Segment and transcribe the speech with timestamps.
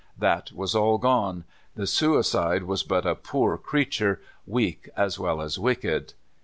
[0.17, 1.43] That was all gone—
[1.75, 6.15] the suicide was but a poor creature, weak as well as wicked.